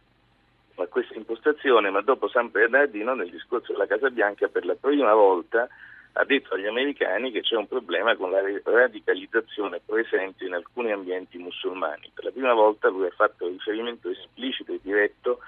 a 0.76 0.87
questa 0.87 1.14
impostazione, 1.14 1.90
ma 1.90 2.00
dopo 2.00 2.28
San 2.28 2.50
Bernardino, 2.50 3.14
nel 3.14 3.30
discorso 3.30 3.73
della 3.73 3.87
Casa 3.87 4.11
Bianca, 4.11 4.49
per 4.49 4.64
la 4.64 4.75
prima 4.75 5.14
volta 5.14 5.68
ha 6.16 6.25
detto 6.25 6.54
agli 6.54 6.66
americani 6.66 7.33
che 7.33 7.40
c'è 7.40 7.56
un 7.56 7.66
problema 7.66 8.16
con 8.16 8.30
la 8.30 8.40
radicalizzazione 8.62 9.80
presente 9.85 10.44
in 10.44 10.54
alcuni 10.54 10.92
ambienti 10.92 11.38
musulmani. 11.38 12.11
Per 12.14 12.25
la 12.25 12.30
prima 12.30 12.52
volta 12.52 12.88
lui 12.88 13.06
ha 13.06 13.11
fatto 13.11 13.49
riferimento 13.49 14.09
esplicito 14.09 14.73
e 14.73 14.80
diretto 14.80 15.40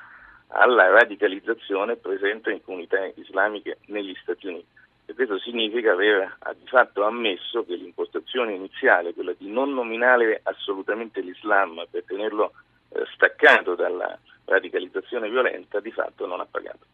alla 0.49 0.88
radicalizzazione 0.91 1.97
presente 1.97 2.50
in 2.50 2.62
comunità 2.62 2.99
islamiche 3.15 3.79
negli 3.87 4.15
Stati 4.23 4.47
Uniti. 4.47 4.67
E 5.07 5.15
questo 5.15 5.38
significa 5.38 5.93
aver 5.93 6.37
di 6.61 6.67
fatto 6.67 7.05
ammesso 7.05 7.65
che 7.65 7.76
l'impostazione 7.76 8.55
iniziale, 8.55 9.15
quella 9.15 9.35
di 9.37 9.49
non 9.49 9.73
nominare 9.73 10.41
assolutamente 10.43 11.21
l'Islam 11.21 11.87
per 11.91 12.03
tenerlo 12.05 12.53
eh, 12.88 13.05
staccato 13.15 13.75
dalla 13.75 14.19
radicalizzazione 14.45 15.29
violenta, 15.29 15.81
di 15.81 15.93
fatto 15.93 16.26
non 16.26 16.41
ha 16.41 16.47
pagato. 16.50 16.87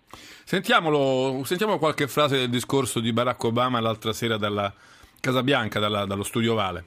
Sentiamolo, 0.45 1.43
sentiamo 1.45 1.79
qualche 1.79 2.07
frase 2.07 2.37
del 2.37 2.51
discorso 2.51 3.01
di 3.01 3.13
Barack 3.13 3.45
Obama 3.45 3.81
l'altra 3.81 4.13
sera 4.13 4.37
dalla 4.37 4.73
Casa 5.21 5.43
Bianca, 5.43 5.79
dalla, 5.79 6.05
dallo 6.05 6.25
studio 6.25 6.55
Vale. 6.55 6.85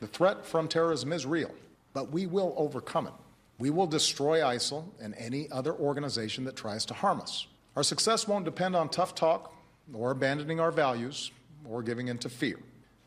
The 0.00 0.08
threat 0.08 0.44
from 0.44 0.66
terrorism 0.66 1.12
is 1.12 1.24
real, 1.24 1.50
but 1.92 2.08
we 2.10 2.26
will 2.26 2.52
overcome 2.56 3.06
it. 3.06 3.14
We 3.58 3.70
will 3.70 3.86
destroy 3.86 4.40
ISIL 4.40 4.84
and 5.00 5.14
any 5.16 5.50
other 5.50 5.72
organization 5.72 6.44
that 6.44 6.56
tries 6.56 6.84
to 6.86 6.94
harm 6.94 7.20
us. 7.20 7.46
Our 7.76 7.82
success 7.82 8.26
won't 8.26 8.44
depend 8.44 8.74
on 8.76 8.88
tough 8.88 9.14
talk 9.14 9.54
or 9.92 10.10
abandoning 10.10 10.60
our 10.60 10.70
values 10.70 11.30
or 11.68 11.82
giving 11.82 12.08
in 12.08 12.18
to 12.18 12.28
fear. 12.28 12.58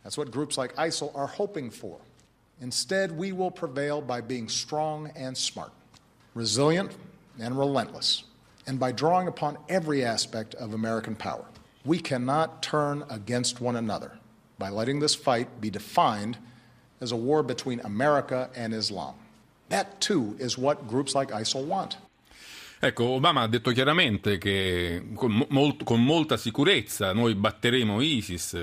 That's 0.04 0.18
what 0.18 0.32
groups 0.32 0.58
like 0.58 0.75
ISIL 0.75 1.16
are 1.16 1.27
hoping 1.27 1.70
for. 1.70 2.00
Instead, 2.62 3.12
we 3.12 3.32
will 3.32 3.51
prevail 3.51 4.01
by 4.01 4.22
being 4.22 4.50
strong 4.50 5.12
and 5.16 5.38
smart, 5.38 5.72
resilient 6.34 6.96
and 7.39 7.58
relentless, 7.58 8.24
and 8.66 8.80
by 8.80 8.92
drawing 8.92 9.27
upon 9.27 9.58
every 9.70 10.04
aspect 10.04 10.56
of 10.56 10.74
American 10.74 11.16
power. 11.16 11.46
We 11.86 12.00
cannot 12.00 12.63
turn 12.63 13.04
against 13.10 13.62
one 13.62 13.75
another 13.75 14.18
by 14.58 14.70
letting 14.70 15.00
this 15.00 15.13
fight 15.13 15.62
be 15.62 15.70
defined 15.70 16.38
as 17.00 17.12
a 17.12 17.16
war 17.16 17.44
between 17.44 17.80
America 17.82 18.50
and 18.56 18.74
Islam. 18.74 19.16
That 19.70 20.00
too 20.00 20.36
is 20.40 20.58
what 20.58 20.86
groups 20.88 21.14
like 21.14 21.34
ISIL 21.34 21.66
want. 21.66 21.98
Ecco, 22.80 23.06
Obama 23.06 23.42
ha 23.42 23.48
detto 23.48 23.72
chiaramente 23.72 24.38
che 24.38 25.08
con, 25.16 25.46
molt, 25.50 25.84
con, 25.84 26.04
molta 26.04 26.38
sicurezza 26.38 27.12
noi 27.12 27.34
batteremo 27.34 28.02
ISIS, 28.02 28.56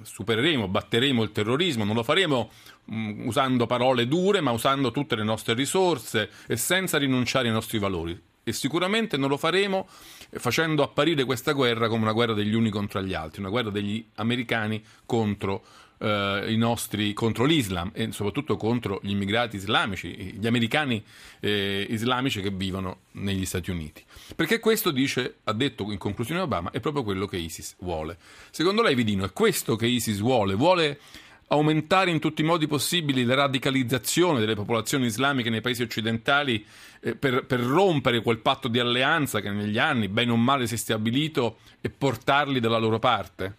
supereremo, 0.00 0.66
batteremo 0.66 1.22
il 1.22 1.30
terrorismo, 1.30 1.84
non 1.84 1.94
lo 1.94 2.02
faremo 2.02 2.50
mh, 2.86 3.26
usando 3.26 3.66
parole 3.66 4.08
dure, 4.08 4.40
ma 4.40 4.50
usando 4.50 4.90
tutte 4.90 5.14
le 5.14 5.24
nostre 5.24 5.52
risorse 5.52 6.30
e 6.46 6.56
senza 6.56 6.96
rinunciare 6.96 7.48
ai 7.48 7.52
nostri 7.52 7.78
valori. 7.78 8.18
E 8.42 8.52
sicuramente 8.54 9.18
non 9.18 9.28
lo 9.28 9.36
faremo 9.36 9.86
facendo 10.30 10.82
apparire 10.82 11.24
questa 11.24 11.52
guerra 11.52 11.88
come 11.88 12.02
una 12.02 12.12
guerra 12.12 12.32
degli 12.32 12.54
uni 12.54 12.70
contro 12.70 13.02
gli 13.02 13.12
altri, 13.12 13.40
una 13.40 13.50
guerra 13.50 13.68
degli 13.68 14.02
americani 14.14 14.82
contro 15.04 15.62
eh, 16.00 16.46
i 16.48 16.56
nostri, 16.56 17.12
contro 17.12 17.44
l'Islam 17.44 17.90
e 17.92 18.10
soprattutto 18.12 18.56
contro 18.56 19.00
gli 19.02 19.10
immigrati 19.10 19.56
islamici, 19.56 20.08
gli 20.08 20.46
americani 20.46 21.02
eh, 21.40 21.86
islamici 21.90 22.40
che 22.40 22.50
vivono 22.50 23.00
negli 23.12 23.44
Stati 23.44 23.70
Uniti. 23.70 24.02
Perché 24.34 24.58
questo 24.58 24.90
dice, 24.90 25.36
ha 25.44 25.52
detto 25.52 25.90
in 25.90 25.98
conclusione 25.98 26.40
Obama, 26.40 26.70
è 26.70 26.80
proprio 26.80 27.04
quello 27.04 27.26
che 27.26 27.36
ISIS 27.36 27.76
vuole. 27.80 28.16
Secondo 28.50 28.82
lei, 28.82 28.94
Vidino, 28.94 29.24
è 29.24 29.32
questo 29.32 29.76
che 29.76 29.86
ISIS 29.86 30.20
vuole? 30.20 30.54
Vuole 30.54 30.98
aumentare 31.52 32.10
in 32.10 32.20
tutti 32.20 32.42
i 32.42 32.44
modi 32.44 32.66
possibili 32.66 33.24
la 33.24 33.34
radicalizzazione 33.34 34.38
delle 34.38 34.54
popolazioni 34.54 35.06
islamiche 35.06 35.50
nei 35.50 35.60
paesi 35.60 35.82
occidentali 35.82 36.64
eh, 37.00 37.16
per, 37.16 37.44
per, 37.44 37.60
rompere 37.60 38.22
quel 38.22 38.38
patto 38.38 38.68
di 38.68 38.78
alleanza 38.78 39.40
che 39.40 39.50
negli 39.50 39.78
anni, 39.78 40.08
bene 40.08 40.30
o 40.30 40.36
male, 40.36 40.68
si 40.68 40.74
è 40.74 40.78
stabilito 40.78 41.58
e 41.80 41.90
portarli 41.90 42.60
dalla 42.60 42.78
loro 42.78 43.00
parte? 43.00 43.56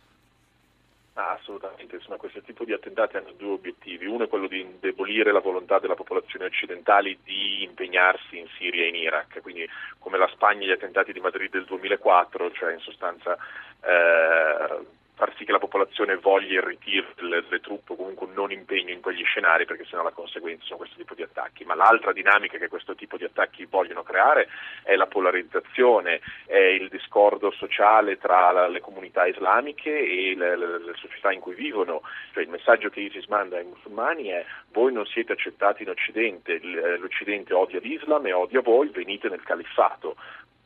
Assolutamente, 1.52 1.96
insomma, 1.96 2.16
questo 2.16 2.42
tipo 2.42 2.64
di 2.64 2.72
attentati 2.72 3.18
hanno 3.18 3.34
due 3.36 3.52
obiettivi. 3.52 4.06
Uno 4.06 4.24
è 4.24 4.30
quello 4.30 4.48
di 4.48 4.62
indebolire 4.62 5.34
la 5.34 5.42
volontà 5.42 5.80
della 5.80 5.96
popolazione 5.96 6.46
occidentale 6.46 7.18
di 7.24 7.64
impegnarsi 7.64 8.38
in 8.38 8.48
Siria 8.58 8.86
e 8.86 8.88
in 8.88 8.96
Iraq, 8.96 9.42
quindi 9.42 9.68
come 10.00 10.18
la 10.18 10.30
Spagna 10.32 10.66
gli 10.66 10.72
attentati 10.72 11.12
di 11.12 11.20
Madrid 11.20 11.52
del 11.52 11.66
2004, 11.66 12.52
cioè 12.54 12.72
in 12.72 12.80
sostanza 12.80 13.38
eh, 13.84 14.86
far 15.22 15.36
sì 15.38 15.46
che 15.46 15.52
la 15.52 15.60
popolazione 15.60 16.16
voglia 16.16 16.54
il 16.54 16.64
ritiro 16.64 17.06
delle, 17.14 17.44
delle 17.44 17.60
truppe 17.60 17.94
o 17.94 17.96
comunque 17.96 18.26
un 18.26 18.34
non 18.34 18.52
impegno 18.52 18.90
in 18.90 19.02
quegli 19.02 19.24
scenari 19.24 19.66
perché 19.66 19.86
sennò 19.86 20.02
la 20.02 20.10
conseguenza 20.10 20.66
sono 20.66 20.78
questo 20.78 20.98
tipo 20.98 21.14
di 21.14 21.22
attacchi. 21.22 21.64
Ma 21.64 21.76
l'altra 21.76 22.12
dinamica 22.12 22.58
che 22.58 22.68
questo 22.68 22.96
tipo 22.96 23.18
di 23.18 23.26
attacchi 23.26 23.66
vogliono 23.66 24.02
creare 24.02 24.48
è 24.82 24.96
la 24.96 25.06
polarizzazione, 25.06 26.22
è 26.48 26.58
il 26.58 26.90
discordo 26.90 27.52
sociale 27.52 28.18
tra 28.18 28.50
la, 28.50 28.68
le 28.68 28.80
comunità 28.80 29.28
islamiche 29.28 29.92
e 29.92 30.34
le, 30.36 30.58
le, 30.58 30.80
le, 30.80 30.94
società 30.96 31.32
in 31.32 31.40
cui 31.40 31.54
vivono. 31.54 32.02
Cioè 32.34 32.42
il 32.42 32.50
messaggio 32.50 32.90
che 32.90 33.02
ISIS 33.02 33.28
manda 33.28 33.58
ai 33.58 33.66
musulmani 33.66 34.30
è 34.30 34.44
voi 34.72 34.92
non 34.92 35.06
siete 35.06 35.34
accettati 35.34 35.84
in 35.84 35.90
Occidente, 35.90 36.60
l'Occidente 36.98 37.54
odia 37.54 37.80
l'Islam 37.80 38.26
e 38.26 38.34
odia 38.34 38.62
voi, 38.62 38.90
venite 38.90 39.30
nel 39.30 39.44
califfato 39.44 40.16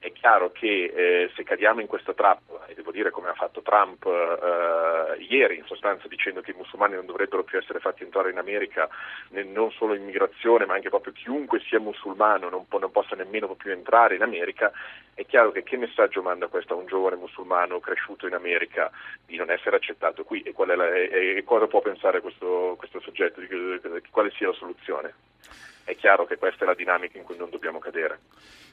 è 0.05 0.12
chiaro 0.12 0.51
che 0.51 0.93
eh, 0.95 1.31
se 1.35 1.43
cadiamo 1.43 1.81
in 1.81 1.88
questa 1.88 2.13
trappola, 2.13 2.67
e 2.67 2.75
devo 2.75 2.91
dire 2.91 3.09
come 3.09 3.29
ha 3.29 3.33
fatto 3.33 3.63
Trump 3.63 4.05
eh, 4.05 5.19
ieri, 5.24 5.57
in 5.57 5.65
sostanza 5.65 6.07
dicendo 6.07 6.41
che 6.41 6.51
i 6.51 6.55
musulmani 6.55 6.93
non 6.93 7.07
dovrebbero 7.07 7.43
più 7.43 7.57
essere 7.57 7.79
fatti 7.79 8.03
entrare 8.03 8.29
in 8.29 8.38
America, 8.38 8.88
non 9.29 9.71
solo 9.71 9.95
immigrazione, 9.95 10.67
ma 10.67 10.75
anche 10.75 10.89
proprio 10.89 11.12
chiunque 11.12 11.59
sia 11.59 11.79
musulmano 11.79 12.50
non, 12.50 12.67
po- 12.67 12.77
non 12.77 12.91
possa 12.91 13.15
nemmeno 13.15 13.55
più 13.55 13.71
entrare 13.71 14.13
in 14.13 14.21
America, 14.21 14.71
è 15.15 15.25
chiaro 15.25 15.51
che 15.51 15.63
che 15.63 15.75
messaggio 15.75 16.21
manda 16.21 16.47
questo 16.50 16.74
a 16.74 16.77
un 16.77 16.85
giovane 16.85 17.15
musulmano 17.15 17.79
cresciuto 17.79 18.27
in 18.27 18.35
America 18.35 18.91
di 19.25 19.38
non 19.38 19.50
essere 19.50 19.77
accettato 19.77 20.24
qui 20.24 20.43
e, 20.43 20.53
la, 20.67 20.93
e, 20.93 21.38
e 21.38 21.43
cosa 21.43 21.65
può 21.65 21.81
pensare 21.81 22.21
questo, 22.21 22.75
questo 22.77 23.00
soggetto, 23.00 23.39
di, 23.39 23.47
di, 23.47 23.79
di, 23.81 24.09
quale 24.12 24.29
sia 24.38 24.50
la 24.50 24.53
soluzione? 24.53 25.13
È 25.86 25.96
chiaro 25.96 26.25
che 26.25 26.38
questa 26.38 26.63
è 26.63 26.68
la 26.68 26.74
dinamica 26.74 27.20
in 27.20 27.24
cui 27.24 27.38
non 27.38 27.51
dobbiamo 27.51 27.77
cadere. 27.77 28.20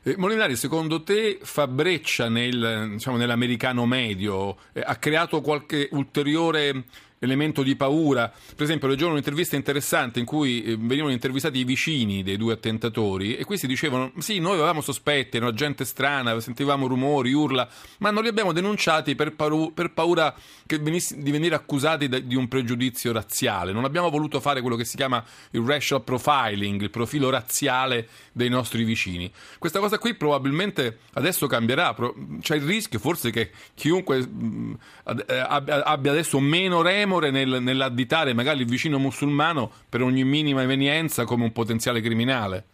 Eh, 0.02 0.16
Molinari, 0.16 0.56
secondo 0.56 1.02
te 1.02 1.38
fa 1.42 1.66
breccia 1.68 2.30
nel, 2.30 2.88
diciamo, 2.92 3.18
nell'americano 3.18 3.84
medio? 3.84 4.56
Eh, 4.72 4.82
ha 4.84 4.96
creato 4.96 5.42
qualche 5.42 5.88
ulteriore 5.92 6.84
elemento 7.22 7.62
di 7.62 7.76
paura. 7.76 8.28
Per 8.28 8.62
esempio, 8.62 8.88
leggevo 8.88 9.10
un'intervista 9.10 9.56
interessante 9.56 10.18
in 10.18 10.24
cui 10.24 10.62
eh, 10.62 10.76
venivano 10.76 11.12
intervistati 11.12 11.58
i 11.58 11.64
vicini 11.64 12.22
dei 12.22 12.36
due 12.36 12.52
attentatori 12.52 13.36
e 13.36 13.44
questi 13.44 13.66
dicevano: 13.66 14.12
Sì, 14.18 14.40
noi 14.40 14.54
avevamo 14.54 14.80
sospetti, 14.80 15.36
era 15.36 15.52
gente 15.54 15.84
strana, 15.84 16.38
sentivamo 16.40 16.86
rumori, 16.86 17.32
urla, 17.32 17.68
ma 17.98 18.10
non 18.10 18.22
li 18.22 18.28
abbiamo 18.28 18.52
denunciati 18.52 19.14
per, 19.14 19.34
paru- 19.34 19.72
per 19.72 19.92
paura 19.92 20.34
venissi- 20.80 21.22
di 21.22 21.30
venire 21.30 21.54
accusati 21.54 22.08
da- 22.08 22.18
di 22.18 22.34
un 22.34 22.48
pregiudizio 22.48 23.12
razziale. 23.12 23.72
Non 23.72 23.84
abbiamo 23.84 24.10
voluto 24.10 24.40
fare 24.40 24.60
quello 24.60 24.76
che 24.76 24.84
si 24.84 24.96
chiama 24.96 25.24
il 25.50 25.62
racial 25.62 26.02
profiling, 26.02 26.82
il 26.82 26.90
profilo 26.90 27.30
razziale 27.30 28.08
dei 28.32 28.48
nostri 28.48 28.82
vicini. 28.82 29.30
Questa 29.58 29.78
cosa 29.78 29.98
qui 29.98 30.14
probabilmente 30.14 30.98
adesso 31.12 31.46
cambierà. 31.46 31.94
C'è 32.40 32.56
il 32.56 32.62
rischio 32.62 32.98
forse 32.98 33.30
che 33.30 33.50
chiunque 33.74 34.26
mm, 34.26 34.74
abbia 35.04 36.10
adesso 36.10 36.40
meno 36.40 36.82
remo 36.82 37.11
remore 37.12 37.30
nel, 37.30 37.62
nell'additare 37.62 38.32
magari 38.32 38.60
il 38.60 38.66
vicino 38.66 38.98
musulmano 38.98 39.70
per 39.88 40.00
ogni 40.00 40.24
minima 40.24 40.62
evenienza 40.62 41.24
come 41.24 41.44
un 41.44 41.52
potenziale 41.52 42.00
criminale? 42.00 42.64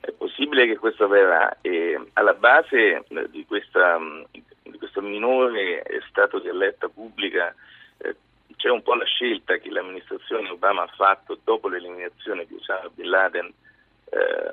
È 0.00 0.12
possibile 0.12 0.66
che 0.66 0.76
questo 0.76 1.04
avverrà 1.04 1.58
e 1.62 1.98
alla 2.14 2.34
base 2.34 3.04
eh, 3.08 3.30
di, 3.30 3.46
questa, 3.46 3.98
di 4.30 4.78
questo 4.78 5.00
minore 5.00 5.82
stato 6.08 6.38
di 6.38 6.48
allerta 6.48 6.88
pubblica 6.88 7.54
eh, 7.98 8.16
c'è 8.56 8.68
un 8.68 8.82
po' 8.82 8.94
la 8.94 9.06
scelta 9.06 9.56
che 9.56 9.70
l'amministrazione 9.70 10.50
Obama 10.50 10.82
ha 10.82 10.92
fatto 10.94 11.38
dopo 11.42 11.68
l'eliminazione 11.68 12.44
di 12.46 12.56
Osama 12.60 12.90
Bin 12.94 13.08
Laden 13.08 13.52
eh, 14.10 14.52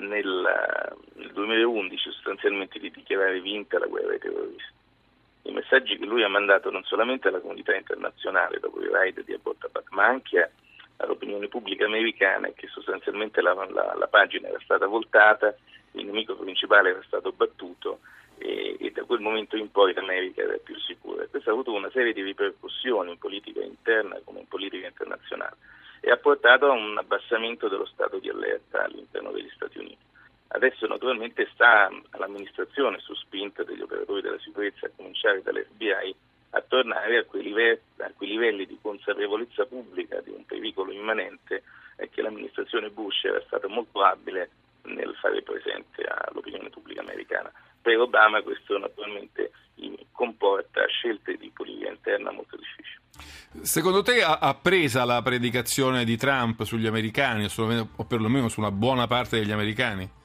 nel, 0.00 0.98
nel 1.14 1.30
2011 1.32 2.10
sostanzialmente 2.10 2.78
di 2.80 2.90
dichiarare 2.90 3.40
vinta 3.40 3.78
la 3.78 3.86
guerra 3.86 4.12
ai 4.12 4.18
terroristi. 4.18 4.76
I 5.48 5.52
messaggi 5.52 5.96
che 5.96 6.04
lui 6.04 6.22
ha 6.22 6.28
mandato 6.28 6.70
non 6.70 6.84
solamente 6.84 7.28
alla 7.28 7.40
comunità 7.40 7.74
internazionale 7.74 8.60
dopo 8.60 8.82
i 8.82 8.88
raid 8.88 9.24
di 9.24 9.32
Abbottabad, 9.32 9.86
ma 9.90 10.04
anche 10.04 10.52
all'opinione 10.96 11.48
pubblica 11.48 11.86
americana 11.86 12.50
che 12.54 12.66
sostanzialmente 12.68 13.40
la, 13.40 13.54
la, 13.54 13.94
la, 13.98 14.06
pagina 14.08 14.48
era 14.48 14.60
stata 14.60 14.86
voltata, 14.86 15.56
il 15.92 16.04
nemico 16.04 16.36
principale 16.36 16.90
era 16.90 17.02
stato 17.06 17.32
battuto 17.32 18.00
e, 18.36 18.76
e, 18.78 18.90
da 18.90 19.04
quel 19.04 19.20
momento 19.20 19.56
in 19.56 19.70
poi 19.70 19.94
l'America 19.94 20.42
era 20.42 20.58
più 20.62 20.78
sicura. 20.80 21.26
Questo 21.26 21.48
ha 21.48 21.54
avuto 21.54 21.72
una 21.72 21.90
serie 21.92 22.12
di 22.12 22.20
ripercussioni 22.20 23.12
in 23.12 23.18
politica 23.18 23.62
interna 23.62 24.20
come 24.24 24.40
in 24.40 24.48
politica 24.48 24.86
internazionale 24.86 25.56
e 26.00 26.10
ha 26.10 26.18
portato 26.18 26.66
a 26.66 26.72
un 26.72 26.98
abbassamento 26.98 27.68
dello 27.68 27.86
stato 27.86 28.18
di 28.18 28.28
allerta 28.28 28.84
all'interno 28.84 29.30
degli 29.30 29.50
Stati 29.54 29.78
Uniti. 29.78 30.07
Adesso 30.50 30.86
naturalmente 30.86 31.48
sta 31.52 31.90
all'amministrazione, 32.10 32.98
su 33.00 33.14
spinta 33.14 33.62
degli 33.62 33.82
operatori 33.82 34.22
della 34.22 34.38
sicurezza, 34.38 34.86
a 34.86 34.90
cominciare 34.96 35.42
dall'FBI, 35.42 36.14
a 36.50 36.64
tornare 36.66 37.18
a 37.18 37.24
quei, 37.24 37.42
livelli, 37.42 37.80
a 37.98 38.10
quei 38.16 38.30
livelli 38.30 38.66
di 38.66 38.78
consapevolezza 38.80 39.66
pubblica 39.66 40.20
di 40.20 40.30
un 40.30 40.44
pericolo 40.46 40.92
immanente 40.92 41.62
che 42.10 42.22
l'amministrazione 42.22 42.90
Bush 42.90 43.24
era 43.24 43.42
stata 43.46 43.68
molto 43.68 44.02
abile 44.02 44.50
nel 44.82 45.14
fare 45.20 45.42
presente 45.42 46.02
all'opinione 46.04 46.70
pubblica 46.70 47.02
americana. 47.02 47.52
Per 47.82 47.98
Obama 47.98 48.40
questo 48.40 48.78
naturalmente 48.78 49.50
comporta 50.12 50.84
scelte 50.86 51.36
di 51.36 51.50
politica 51.54 51.90
interna 51.90 52.32
molto 52.32 52.56
difficili. 52.56 53.64
Secondo 53.64 54.02
te 54.02 54.22
ha 54.22 54.54
presa 54.60 55.04
la 55.04 55.22
predicazione 55.22 56.04
di 56.04 56.16
Trump 56.16 56.62
sugli 56.64 56.86
americani 56.86 57.46
o 57.96 58.04
perlomeno 58.04 58.48
su 58.48 58.60
una 58.60 58.70
buona 58.72 59.06
parte 59.06 59.38
degli 59.38 59.52
americani? 59.52 60.17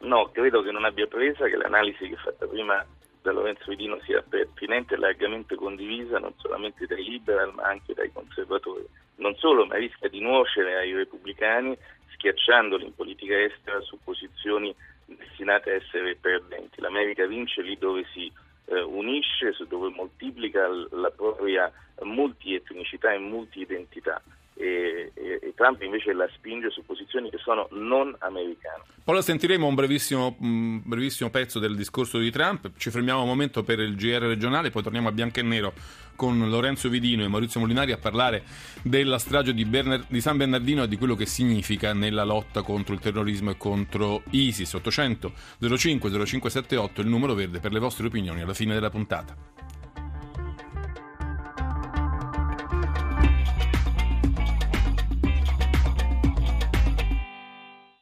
No, 0.00 0.30
credo 0.32 0.62
che 0.62 0.70
non 0.70 0.84
abbia 0.84 1.06
presa, 1.06 1.46
che 1.46 1.56
l'analisi 1.56 2.08
che 2.08 2.14
è 2.14 2.18
fatta 2.18 2.46
prima 2.46 2.84
da 3.22 3.32
Lorenzo 3.32 3.64
Vidino 3.68 4.00
sia 4.00 4.22
pertinente 4.26 4.94
e 4.94 4.98
largamente 4.98 5.54
condivisa 5.54 6.18
non 6.18 6.32
solamente 6.38 6.86
dai 6.86 7.04
liberal 7.04 7.52
ma 7.52 7.64
anche 7.64 7.92
dai 7.92 8.10
conservatori. 8.10 8.86
Non 9.16 9.34
solo, 9.36 9.66
ma 9.66 9.76
rischia 9.76 10.08
di 10.08 10.20
nuocere 10.20 10.76
ai 10.76 10.94
repubblicani 10.94 11.76
schiacciandoli 12.14 12.86
in 12.86 12.94
politica 12.94 13.38
estera 13.38 13.80
su 13.82 13.98
posizioni 14.02 14.74
destinate 15.04 15.70
a 15.70 15.74
essere 15.74 16.16
perdenti. 16.16 16.80
L'America 16.80 17.26
vince 17.26 17.60
lì 17.60 17.76
dove 17.76 18.06
si 18.14 18.32
eh, 18.66 18.80
unisce, 18.80 19.54
dove 19.68 19.90
moltiplica 19.90 20.66
la 20.90 21.10
propria 21.10 21.70
multietnicità 22.02 23.12
e 23.12 23.18
multiidentità 23.18 24.22
e, 24.60 25.12
e, 25.14 25.52
Trump 25.56 25.80
invece 25.82 26.12
la 26.12 26.28
spinge 26.34 26.70
su 26.70 26.84
posizioni 26.84 27.30
che 27.30 27.38
sono 27.38 27.68
non 27.72 28.14
americane. 28.18 28.82
Poi 29.02 29.14
la 29.14 29.22
sentiremo 29.22 29.66
un 29.66 29.74
brevissimo, 29.74 30.36
brevissimo, 30.38 31.30
pezzo 31.30 31.58
del 31.58 31.74
discorso 31.74 32.18
di 32.18 32.30
Trump, 32.30 32.70
ci 32.76 32.90
fermiamo 32.90 33.22
un 33.22 33.28
momento 33.28 33.62
per 33.62 33.78
il 33.80 33.96
GR 33.96 34.20
regionale, 34.20 34.70
poi 34.70 34.82
torniamo 34.82 35.08
a 35.08 35.12
bianco 35.12 35.40
e 35.40 35.42
nero 35.42 35.72
con 36.14 36.50
Lorenzo 36.50 36.90
Vidino 36.90 37.24
e 37.24 37.28
Maurizio 37.28 37.60
Molinari 37.60 37.92
a 37.92 37.96
parlare 37.96 38.42
della 38.82 39.18
strage 39.18 39.54
di, 39.54 39.64
Berner, 39.64 40.04
di 40.06 40.20
San 40.20 40.36
Bernardino 40.36 40.82
e 40.82 40.88
di 40.88 40.98
quello 40.98 41.14
che 41.14 41.24
significa 41.24 41.94
nella 41.94 42.24
lotta 42.24 42.60
contro 42.60 42.92
il 42.92 43.00
terrorismo 43.00 43.50
e 43.50 43.56
contro 43.56 44.22
ISIS. 44.30 44.74
800 44.74 45.32
05 45.76 46.10
0578 46.10 47.00
il 47.00 47.06
numero 47.06 47.32
verde 47.32 47.58
per 47.58 47.72
le 47.72 47.78
vostre 47.78 48.06
opinioni 48.06 48.42
alla 48.42 48.54
fine 48.54 48.74
della 48.74 48.90
puntata. 48.90 49.34